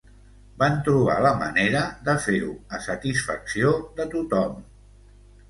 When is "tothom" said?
4.17-4.59